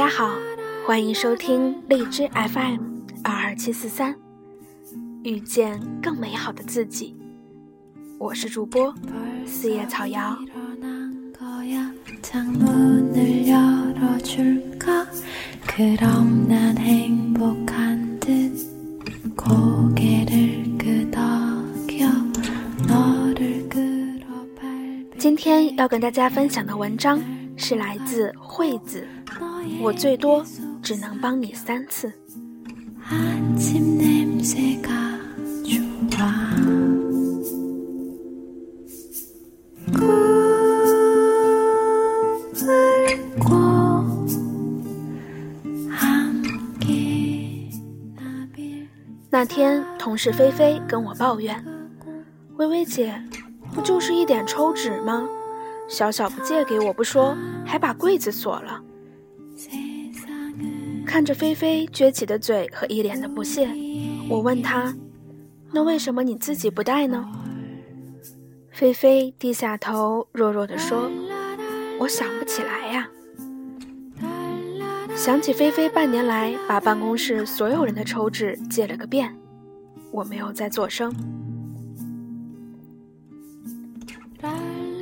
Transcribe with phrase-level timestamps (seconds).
[0.00, 0.30] 大家好，
[0.86, 2.80] 欢迎收听荔枝 FM
[3.22, 4.16] 二二七四三，
[5.22, 7.14] 遇见更美好的自己。
[8.18, 8.94] 我是主播
[9.44, 10.38] 四叶草瑶。
[25.18, 27.22] 今天要跟大家分享的文章
[27.54, 29.06] 是来自惠子，
[29.78, 30.42] 我最多
[30.82, 32.12] 只能帮你三次。
[49.30, 51.64] 那天，同事菲菲跟我抱怨
[52.56, 53.22] ：“微微姐。”
[53.72, 55.28] 不就是一点抽纸吗？
[55.88, 58.82] 小小不借给我不说，还把柜子锁了。
[61.10, 63.68] 看着菲菲撅起的嘴和一脸的不屑，
[64.28, 64.94] 我问她
[65.74, 67.28] ：“那为什么你自己不带呢？”
[68.70, 71.10] 菲菲低下头，弱弱地说
[71.98, 73.08] ：“我想不起来呀。”
[75.16, 79.36] 想起菲菲半年来把办公室所有人的抽纸借了个遍，
[80.12, 81.12] 我没有再作声。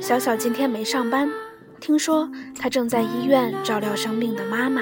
[0.01, 1.29] 小小今天没上班，
[1.79, 4.81] 听说她正在医院照料生病的妈妈。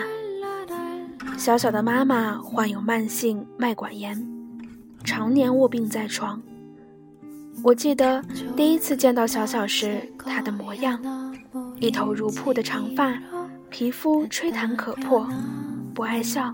[1.37, 4.27] 小小的妈妈患有慢性脉管炎，
[5.03, 6.41] 常年卧病在床。
[7.63, 8.23] 我记得
[8.55, 10.99] 第一次见到小小时，她的模样，
[11.79, 13.15] 一头如瀑的长发，
[13.69, 15.29] 皮肤吹弹可破，
[15.93, 16.51] 不爱笑，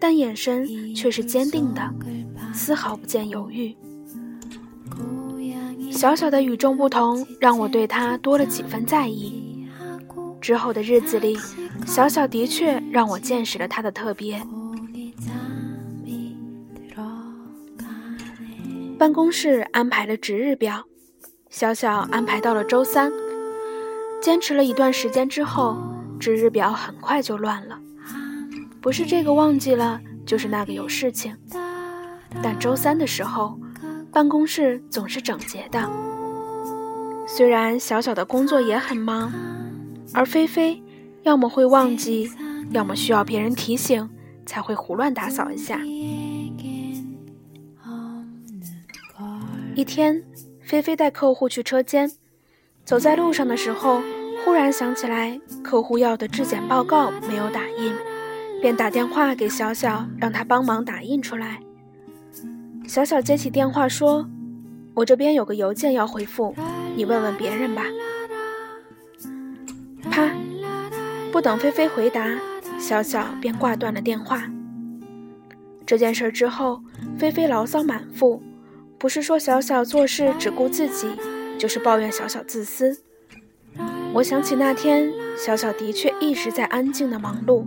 [0.00, 1.94] 但眼神却是坚定的，
[2.52, 3.74] 丝毫不见犹豫。
[5.92, 9.47] 小小的与众不同，让我对他多了几分在意。
[10.40, 11.36] 之后的日子里，
[11.86, 14.42] 小小的确让我见识了他的特别。
[18.98, 20.82] 办公室安排了值日表，
[21.50, 23.12] 小小安排到了周三。
[24.20, 25.76] 坚持了一段时间之后，
[26.18, 27.78] 值日表很快就乱了，
[28.80, 31.36] 不是这个忘记了，就是那个有事情。
[32.42, 33.58] 但周三的时候。
[34.10, 35.88] 办公室总是整洁的，
[37.26, 39.30] 虽然小小的工作也很忙，
[40.14, 40.82] 而菲菲
[41.22, 42.30] 要么会忘记，
[42.70, 44.08] 要么需要别人提醒，
[44.46, 45.80] 才会胡乱打扫一下。
[49.74, 50.24] 一天，
[50.60, 52.10] 菲菲带客户去车间，
[52.84, 54.02] 走在路上的时候，
[54.44, 57.92] 忽然想起来客户要的质检报告没有打印，
[58.60, 61.60] 便打电话给小小，让他帮忙打印出来。
[62.88, 64.28] 小小接起电话说
[64.94, 66.54] ：“我这边有个邮件要回复，
[66.96, 67.84] 你问问别人吧。”
[71.38, 72.36] 不等菲菲回答，
[72.80, 74.42] 小小便挂断了电话。
[75.86, 76.82] 这件事之后，
[77.16, 78.42] 菲菲牢骚满腹，
[78.98, 81.06] 不是说小小做事只顾自己，
[81.56, 83.04] 就是抱怨小小自私。
[84.12, 87.64] 我想起那天，小小的确一直在安静的忙碌，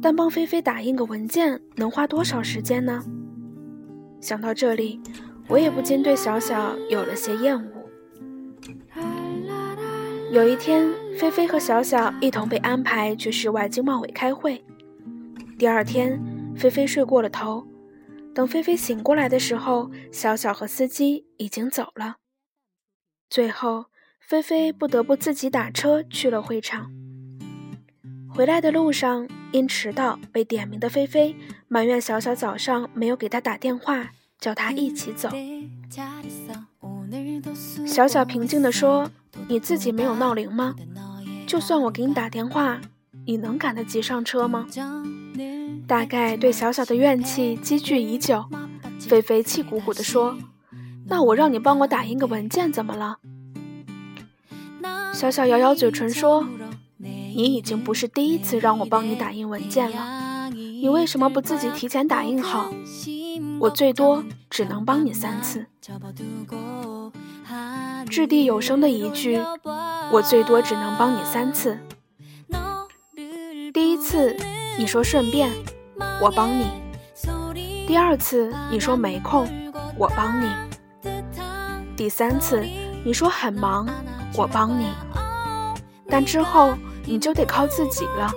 [0.00, 3.04] 但帮菲菲打印个文件能花多少时间呢？
[4.18, 4.98] 想到这里，
[5.46, 7.68] 我也不禁对小小有了些厌恶。
[10.30, 10.88] 有一天，
[11.18, 14.64] 菲菲和小小一同被安排去市外经贸委开会。
[15.58, 16.22] 第二天，
[16.56, 17.66] 菲菲睡过了头，
[18.32, 22.18] 等菲菲醒过来的时候，小小和司机已经走了。
[23.28, 23.86] 最后，
[24.20, 26.92] 菲菲不得不自己打车去了会场。
[28.30, 31.34] 回来的路上，因迟到被点名的菲菲
[31.66, 35.28] 埋怨小小早上没有给她打电话，叫她一起走。
[37.84, 39.10] 小小平静地说
[39.48, 40.76] ：“你自己没有闹铃吗？
[41.48, 42.78] 就算我给你打电话，
[43.26, 44.66] 你能赶得及上车吗？”
[45.88, 48.44] 大概对小小的怨气积聚已久，
[49.00, 50.36] 菲菲气鼓鼓地说
[51.08, 53.16] ：“那我让你帮我打印个文件怎么了？”
[55.14, 56.46] 小小咬咬嘴唇说。
[57.00, 62.68] 你已经不是第一次让我帮你打印文件了，你为什么不自己提前打印好？
[63.60, 65.66] 我最多只能帮你三次。
[68.08, 69.40] 掷地有声的一句，
[70.10, 71.78] 我最多只能帮你三次。
[73.72, 74.34] 第一次
[74.78, 75.50] 你说顺便，
[76.20, 76.64] 我帮你；
[77.86, 79.46] 第二次你说没空，
[79.96, 80.48] 我帮你；
[81.96, 82.66] 第三次
[83.04, 83.86] 你说很忙，
[84.34, 84.86] 我帮你。
[86.08, 86.74] 但之后。
[87.10, 88.30] 你就得靠自己了，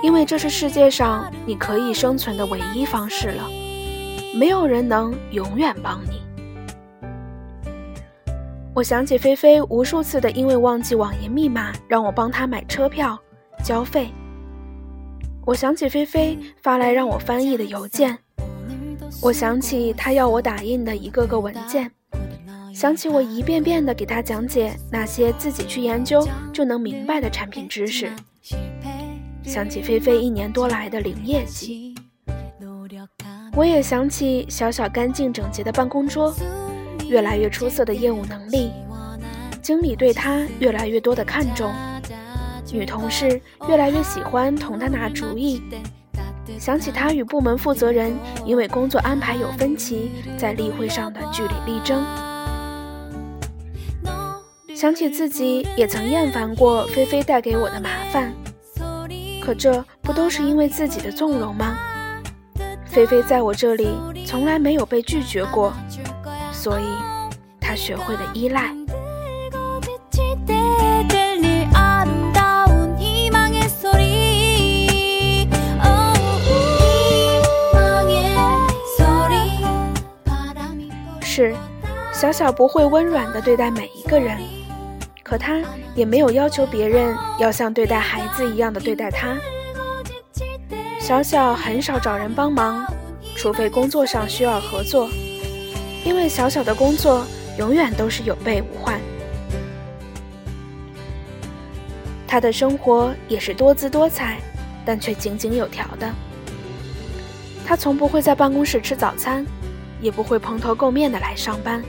[0.00, 3.48] 因为这是世界上你可以生存的唯一方式了，
[4.32, 6.22] 没有人能永远帮你。
[8.80, 13.20] 我想起菲菲无数次的因为忘记网银密码让我帮她买车票、
[13.62, 14.08] 交费，
[15.44, 18.16] 我想起菲菲发来让我翻译的邮件，
[19.20, 21.90] 我想起她要我打印的一个个文件，
[22.72, 28.10] 想起我一遍遍的给她讲解那些自己去研究就能明白的产品知识，
[29.42, 31.94] 想起菲菲一年多来的零业绩，
[33.54, 36.34] 我也想起小小干净整洁的办公桌，
[37.10, 38.70] 越来越出色的业务能力，
[39.60, 41.70] 经理对她越来越多的看重。
[42.72, 45.60] 女同事越来越喜欢同他拿主意，
[46.56, 48.12] 想起他与部门负责人
[48.46, 52.04] 因为工作安排有分歧，在例会上的据理力争，
[54.76, 58.32] 想起自己也曾厌烦过菲菲带给我的麻烦，
[59.42, 61.76] 可这不都是因为自己的纵容吗？
[62.86, 63.88] 菲菲在我这里
[64.24, 65.72] 从来没有被拒绝过，
[66.62, 66.84] 所以
[67.58, 68.70] 他学会了依赖。
[81.22, 81.54] 是，
[82.12, 84.36] 小小不会温软的对待每一个人，
[85.22, 85.62] 可他
[85.94, 89.34] 也没有要求别人要像对待孩子一样的对待他。
[90.98, 92.84] 小小很少找人帮忙，
[93.34, 95.08] 除非工作上需要合作，
[96.04, 97.26] 因为小小的工作
[97.58, 99.00] 永远都是有备无患。
[102.26, 104.38] 他的生活也是多姿多彩，
[104.84, 106.10] 但却井井有条的。
[107.66, 109.46] 他从不会在办公室吃早餐。
[110.02, 111.84] 也不会蓬头垢面的来上班，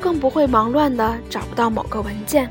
[0.00, 2.50] 更不会忙乱的找不到某个文件。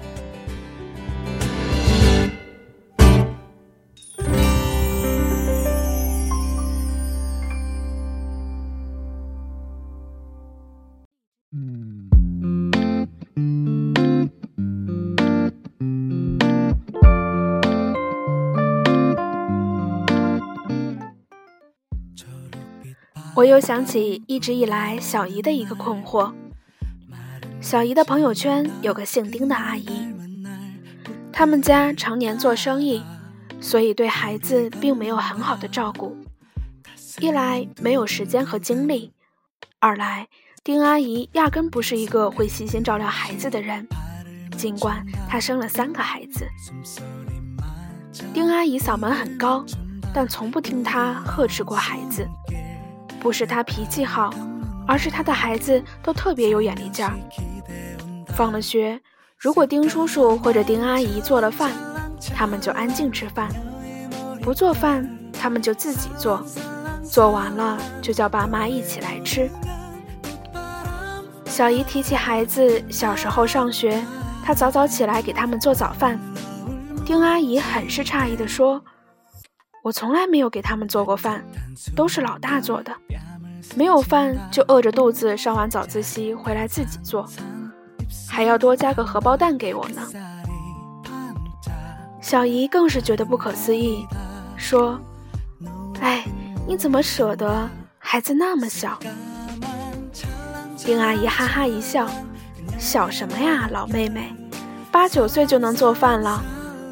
[23.35, 26.31] 我又想起一直以来小姨的一个困惑。
[27.59, 30.07] 小姨的朋友圈有个姓丁的阿姨，
[31.33, 33.03] 他们家常年做生意，
[33.59, 36.15] 所以对孩子并没有很好的照顾。
[37.19, 39.11] 一来没有时间和精力，
[39.79, 40.29] 二来
[40.63, 43.85] 丁阿姨压根不是一个会细心照料孩子的人，
[44.57, 46.47] 尽管她生了三个孩子。
[48.33, 49.65] 丁阿姨嗓门很高，
[50.13, 52.25] 但从不听她呵斥过孩子。
[53.25, 54.29] 不是他脾气好，
[54.87, 57.11] 而是他的孩子都特别有眼力劲儿。
[58.37, 59.01] 放了学，
[59.39, 61.71] 如果丁叔叔或者丁阿姨做了饭，
[62.35, 63.49] 他们就安静吃饭；
[64.43, 66.45] 不做饭，他们就自己做。
[67.03, 69.49] 做完了就叫爸妈一起来吃。
[71.47, 74.05] 小姨提起孩子小时候上学，
[74.43, 76.19] 她早早起来给他们做早饭。
[77.03, 78.79] 丁阿姨很是诧异地说。
[79.85, 81.45] 我从来没有给他们做过饭，
[81.95, 82.91] 都是老大做的。
[83.75, 87.23] 没有饭就饿着肚子上完早自习回来自己做，
[88.27, 90.01] 还要多加个荷包蛋给我呢。
[92.19, 94.03] 小姨更是觉得不可思议，
[94.57, 94.99] 说
[96.01, 96.25] ：“哎，
[96.67, 97.69] 你怎么舍得？
[97.99, 98.97] 孩子那么小。”
[100.83, 102.09] 丁阿姨哈哈一笑
[102.79, 104.33] ：“小什么呀，老妹妹，
[104.91, 106.43] 八九岁就能做饭了，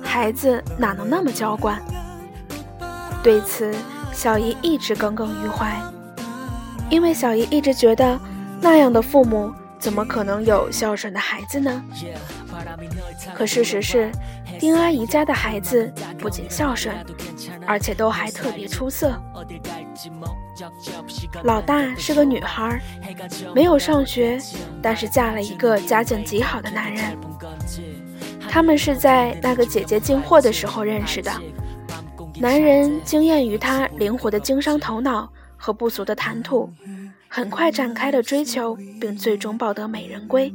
[0.04, 1.82] 孩子哪能那么娇惯？”
[3.24, 3.74] 对此，
[4.12, 5.82] 小姨一直耿耿于怀，
[6.90, 8.20] 因为小姨一直觉得，
[8.60, 9.50] 那样的父母
[9.80, 11.84] 怎么可能有孝顺的孩子呢？
[13.34, 14.12] 可事实是，
[14.60, 16.94] 丁阿姨家的孩子不仅孝顺，
[17.66, 19.18] 而且都还特别出色。
[21.44, 22.82] 老大是个女孩，
[23.56, 24.38] 没有上学，
[24.82, 27.18] 但是嫁了一个家境极好的男人。
[28.50, 31.32] 他们是在那个姐姐进货的时候认识的。
[32.44, 36.70] 男人惊艳于她灵活的经商头脑和不俗的谈吐，
[37.30, 40.54] 很快展开了追求，并最终抱得美人归。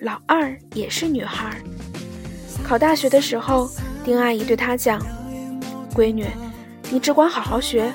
[0.00, 1.60] 老二也是女孩，
[2.62, 3.68] 考大学的时候，
[4.02, 4.98] 丁阿姨对她讲
[5.94, 6.26] ：“闺女，
[6.90, 7.92] 你只管好好学，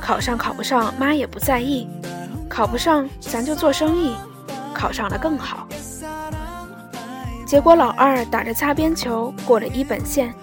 [0.00, 1.86] 考上考不上妈也不在意，
[2.48, 4.14] 考不上咱就做生意，
[4.72, 5.68] 考上了更好。”
[7.46, 10.34] 结果老二打着擦边球过了一本线。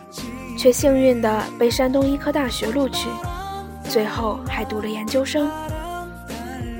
[0.63, 3.09] 却幸运地被山东医科大学录取，
[3.83, 5.51] 最后还读了研究生。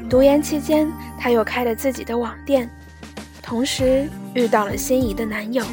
[0.10, 2.74] 读研期间，他又开了自己的网店，
[3.42, 5.66] 同时遇到了心仪的男友。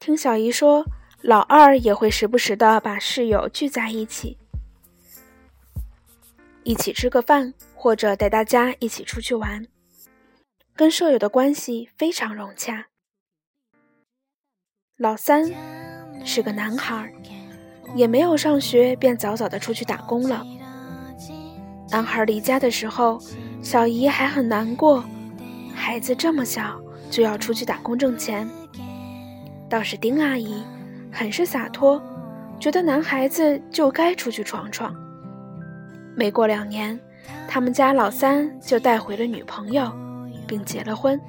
[0.00, 0.84] 听小姨说，
[1.20, 4.36] 老二也会时不时的把室友聚在一起，
[6.64, 9.68] 一起吃个饭，或者带大家一起出去玩，
[10.74, 12.88] 跟舍友的关系非常融洽。
[14.98, 15.50] 老三
[16.24, 17.10] 是个男孩，
[17.94, 20.44] 也没有上学，便早早的出去打工了。
[21.90, 23.20] 男孩离家的时候，
[23.62, 25.04] 小姨还很难过，
[25.74, 28.48] 孩子这么小就要出去打工挣钱。
[29.68, 30.62] 倒是丁阿姨
[31.10, 32.02] 很是洒脱，
[32.58, 34.94] 觉得男孩子就该出去闯闯。
[36.14, 36.98] 没过两年，
[37.48, 39.90] 他们家老三就带回了女朋友，
[40.46, 41.20] 并结了婚。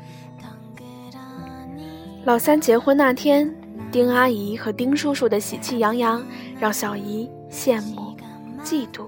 [2.25, 3.53] 老三结婚那天，
[3.93, 6.19] 丁阿姨和丁叔叔的喜气洋洋，
[6.59, 8.17] 让小姨羡慕、
[8.63, 9.07] 嫉妒。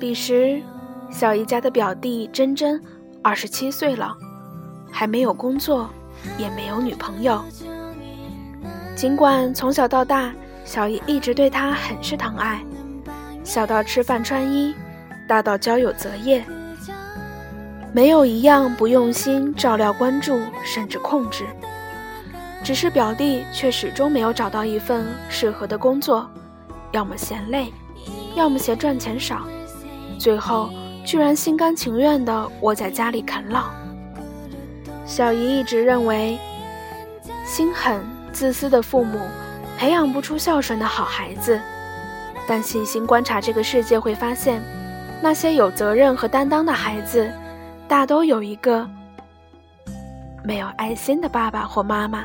[0.00, 0.60] 彼时，
[1.08, 2.82] 小姨家的表弟珍珍
[3.22, 4.16] 二十七岁了，
[4.90, 5.88] 还没有工作，
[6.36, 7.40] 也没有女朋友。
[8.96, 10.34] 尽管从小到大，
[10.64, 12.60] 小姨一直对他很是疼爱，
[13.44, 14.74] 小到吃饭穿衣，
[15.28, 16.44] 大到交友择业，
[17.92, 21.46] 没有一样不用心照料、关注，甚至控制。
[22.62, 26.30] 只是表弟却始终没有找到一份适合的工作，
[26.92, 27.72] 要么嫌累，
[28.36, 29.42] 要么嫌赚钱少。
[30.18, 30.70] 最后，
[31.04, 33.64] 居然心甘情愿地窝在家里啃老。
[35.04, 36.38] 小姨一直认为，
[37.44, 38.00] 心狠、
[38.32, 39.18] 自私的父母
[39.76, 41.60] 培养不出孝顺的好孩子。
[42.46, 44.62] 但细心观察这个世界，会发现，
[45.20, 47.28] 那些有责任和担当的孩子，
[47.88, 48.88] 大都有一个
[50.44, 52.24] 没有爱心的爸爸或妈妈。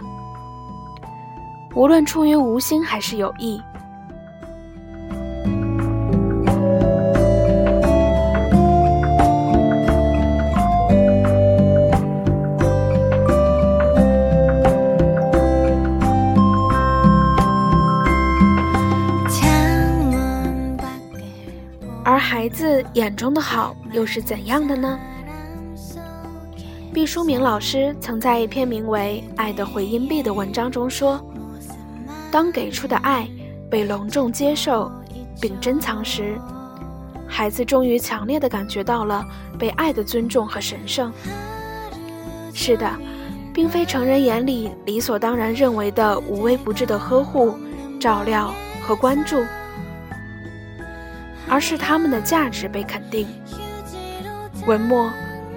[1.77, 3.61] 无论出于无心还是有意。
[22.03, 24.99] 而孩子眼中的好又是怎样的呢？
[26.91, 31.23] 毕淑敏老师曾在一篇名为《爱的回音壁》的文章中说
[32.31, 33.27] ：“当给出的爱
[33.69, 34.91] 被隆重接受
[35.39, 36.37] 并珍藏时，
[37.27, 39.25] 孩子终于强烈的感觉到了
[39.57, 41.11] 被爱的尊重和神圣。”
[42.53, 42.89] 是的，
[43.53, 47.57] 并非成人眼里理所当然认为的无微不至的呵护、
[47.99, 49.43] 照料和关注。
[51.49, 53.25] 而是他们的价值被肯定。
[54.65, 55.09] 文末，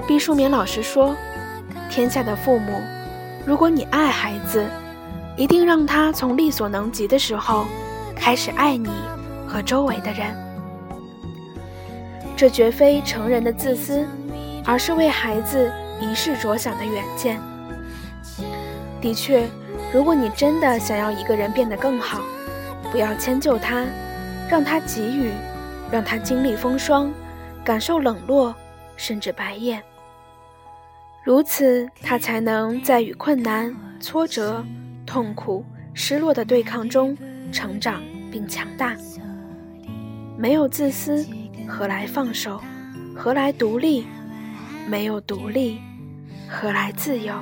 [0.07, 1.17] 毕淑敏老师说
[1.91, 2.81] ：“天下的父母，
[3.45, 4.65] 如果你爱孩子，
[5.41, 7.65] 一定让他从力所能及的时候
[8.15, 8.91] 开始爱你
[9.49, 10.37] 和周围的人。
[12.37, 14.07] 这绝非成人的自私，
[14.67, 17.41] 而是为孩子一世着想的远见。
[19.01, 19.49] 的确，
[19.95, 22.21] 如果你真的想要一个人变得更好，
[22.93, 23.87] 不要迁就他，
[24.51, 25.33] 让他给予。”
[25.91, 27.11] 让他经历风霜，
[27.65, 28.55] 感受冷落，
[28.97, 29.83] 甚至白眼。
[31.25, 34.65] 如此，他才能在与困难、挫折、
[35.11, 37.19] 痛苦、失落的对抗中
[37.51, 38.01] 成长
[38.31, 38.95] 并强大。
[40.39, 41.27] 没有自私，
[41.67, 42.63] 何来放手？
[43.17, 44.07] 何来独立？
[44.89, 45.81] 没有独立，
[46.49, 47.35] 何来自由？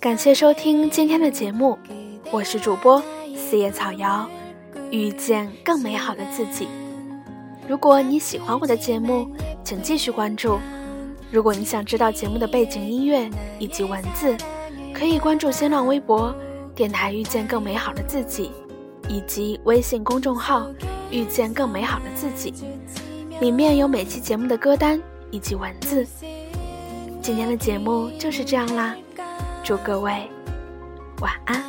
[0.00, 1.78] 感谢收听今天的节目，
[2.32, 3.02] 我是主播
[3.36, 4.28] 四叶草瑶，
[4.90, 6.68] 遇见更美好的自己。
[7.68, 9.28] 如果你喜欢我的节目，
[9.64, 10.58] 请继续关注。
[11.30, 13.28] 如果你想知道节目的背景音乐
[13.58, 14.36] 以及文字，
[14.94, 16.34] 可以关注新浪微博
[16.74, 18.52] “电台遇见更美好的自己”，
[19.08, 20.68] 以及微信公众号
[21.10, 22.54] “遇见更美好的自己”，
[23.40, 25.02] 里面有每期节目的歌单
[25.32, 26.06] 以及文字。
[27.20, 28.94] 今天的节目就是这样啦，
[29.64, 30.30] 祝各位
[31.20, 31.64] 晚安。